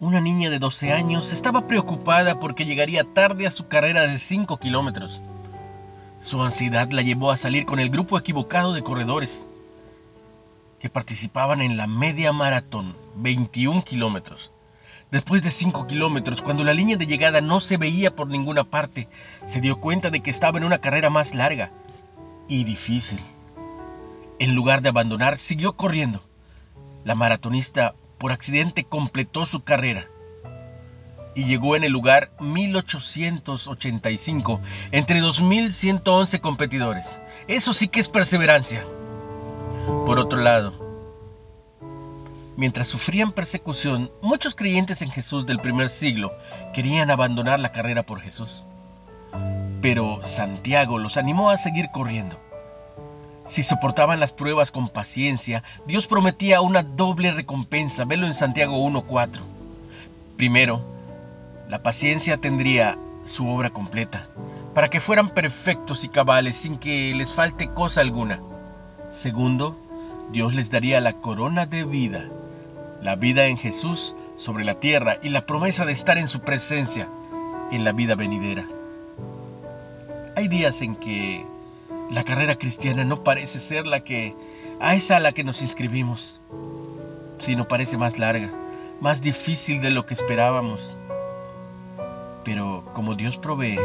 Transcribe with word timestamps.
niña 0.00 0.50
de 0.50 0.58
12 0.58 0.92
años 0.92 1.24
estaba 1.32 1.66
preocupada 1.66 2.38
porque 2.40 2.64
llegaría 2.64 3.04
tarde 3.14 3.46
a 3.46 3.52
su 3.52 3.68
carrera 3.68 4.02
de 4.02 4.20
5 4.28 4.56
kilómetros. 4.58 5.10
Su 6.30 6.42
ansiedad 6.42 6.88
la 6.90 7.02
llevó 7.02 7.30
a 7.30 7.38
salir 7.38 7.64
con 7.64 7.78
el 7.78 7.90
grupo 7.90 8.18
equivocado 8.18 8.72
de 8.72 8.82
corredores 8.82 9.30
que 10.80 10.88
participaban 10.90 11.62
en 11.62 11.76
la 11.76 11.86
media 11.86 12.32
maratón, 12.32 12.94
21 13.16 13.84
kilómetros. 13.84 14.38
Después 15.10 15.42
de 15.42 15.52
5 15.52 15.86
kilómetros, 15.86 16.40
cuando 16.42 16.64
la 16.64 16.74
línea 16.74 16.96
de 16.96 17.06
llegada 17.06 17.40
no 17.40 17.60
se 17.60 17.76
veía 17.76 18.10
por 18.10 18.26
ninguna 18.26 18.64
parte, 18.64 19.08
se 19.52 19.60
dio 19.60 19.76
cuenta 19.76 20.10
de 20.10 20.20
que 20.20 20.30
estaba 20.30 20.58
en 20.58 20.64
una 20.64 20.78
carrera 20.78 21.08
más 21.08 21.32
larga 21.34 21.70
y 22.48 22.64
difícil. 22.64 23.20
En 24.38 24.54
lugar 24.54 24.82
de 24.82 24.88
abandonar, 24.88 25.38
siguió 25.46 25.74
corriendo. 25.74 26.20
La 27.04 27.14
maratonista 27.14 27.94
por 28.24 28.32
accidente 28.32 28.84
completó 28.84 29.44
su 29.48 29.62
carrera 29.64 30.06
y 31.34 31.44
llegó 31.44 31.76
en 31.76 31.84
el 31.84 31.92
lugar 31.92 32.30
1885 32.40 34.60
entre 34.92 35.20
2111 35.20 36.40
competidores. 36.40 37.04
Eso 37.48 37.74
sí 37.74 37.88
que 37.88 38.00
es 38.00 38.08
perseverancia. 38.08 38.82
Por 40.06 40.18
otro 40.18 40.38
lado, 40.38 40.72
mientras 42.56 42.88
sufrían 42.88 43.32
persecución, 43.32 44.10
muchos 44.22 44.54
creyentes 44.54 45.02
en 45.02 45.10
Jesús 45.10 45.44
del 45.44 45.58
primer 45.58 45.90
siglo 45.98 46.32
querían 46.72 47.10
abandonar 47.10 47.60
la 47.60 47.72
carrera 47.72 48.04
por 48.04 48.22
Jesús. 48.22 48.48
Pero 49.82 50.22
Santiago 50.34 50.96
los 50.96 51.14
animó 51.18 51.50
a 51.50 51.62
seguir 51.62 51.90
corriendo. 51.92 52.38
Si 53.54 53.62
soportaban 53.64 54.18
las 54.18 54.32
pruebas 54.32 54.70
con 54.72 54.88
paciencia, 54.88 55.62
Dios 55.86 56.06
prometía 56.08 56.60
una 56.60 56.82
doble 56.82 57.30
recompensa. 57.30 58.04
Velo 58.04 58.26
en 58.26 58.38
Santiago 58.38 58.76
1.4. 58.88 59.40
Primero, 60.36 60.80
la 61.68 61.78
paciencia 61.82 62.38
tendría 62.38 62.96
su 63.36 63.48
obra 63.48 63.70
completa, 63.70 64.26
para 64.74 64.88
que 64.88 65.00
fueran 65.02 65.30
perfectos 65.30 65.98
y 66.02 66.08
cabales 66.08 66.56
sin 66.62 66.78
que 66.78 67.14
les 67.14 67.32
falte 67.34 67.68
cosa 67.74 68.00
alguna. 68.00 68.40
Segundo, 69.22 69.76
Dios 70.32 70.52
les 70.52 70.68
daría 70.70 71.00
la 71.00 71.14
corona 71.14 71.66
de 71.66 71.84
vida, 71.84 72.24
la 73.02 73.14
vida 73.14 73.46
en 73.46 73.56
Jesús 73.58 74.14
sobre 74.44 74.64
la 74.64 74.80
tierra 74.80 75.18
y 75.22 75.28
la 75.28 75.46
promesa 75.46 75.84
de 75.84 75.92
estar 75.92 76.18
en 76.18 76.28
su 76.28 76.40
presencia 76.40 77.08
en 77.70 77.84
la 77.84 77.92
vida 77.92 78.14
venidera. 78.16 78.64
Hay 80.36 80.48
días 80.48 80.74
en 80.80 80.96
que 80.96 81.53
la 82.10 82.24
carrera 82.24 82.56
cristiana 82.56 83.04
no 83.04 83.22
parece 83.22 83.60
ser 83.68 83.86
la 83.86 84.00
que 84.00 84.34
a 84.80 84.94
esa 84.96 85.16
a 85.16 85.20
la 85.20 85.32
que 85.32 85.44
nos 85.44 85.60
inscribimos, 85.60 86.20
sino 87.46 87.66
parece 87.66 87.96
más 87.96 88.18
larga, 88.18 88.50
más 89.00 89.20
difícil 89.20 89.80
de 89.80 89.90
lo 89.90 90.04
que 90.06 90.14
esperábamos. 90.14 90.80
Pero 92.44 92.84
como 92.94 93.14
Dios 93.14 93.36
provee, 93.38 93.78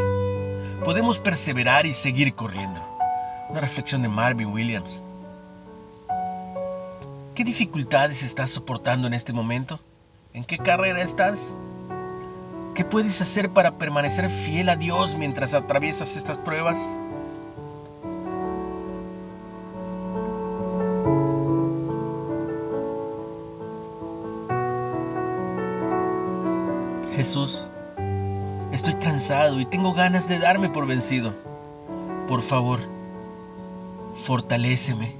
podemos 0.83 1.17
perseverar 1.19 1.85
y 1.85 1.95
seguir 1.95 2.33
corriendo. 2.35 2.81
Una 3.49 3.61
reflexión 3.61 4.01
de 4.01 4.09
Marvin 4.09 4.47
Williams. 4.47 4.89
¿Qué 7.35 7.43
dificultades 7.43 8.21
estás 8.23 8.49
soportando 8.51 9.07
en 9.07 9.13
este 9.13 9.31
momento? 9.31 9.79
¿En 10.33 10.43
qué 10.43 10.57
carrera 10.57 11.03
estás? 11.03 11.37
¿Qué 12.75 12.83
puedes 12.85 13.19
hacer 13.21 13.49
para 13.51 13.77
permanecer 13.77 14.29
fiel 14.45 14.69
a 14.69 14.75
Dios 14.75 15.09
mientras 15.17 15.53
atraviesas 15.53 16.07
estas 16.17 16.37
pruebas? 16.39 16.75
Jesús, 27.19 27.51
estoy 28.71 28.93
cansado 29.03 29.59
y 29.59 29.65
tengo 29.65 29.93
ganas 29.93 30.25
de 30.29 30.39
darme 30.39 30.69
por 30.69 30.87
vencido. 30.87 31.33
Por 32.29 32.47
favor, 32.47 32.79
fortaléceme 34.25 35.15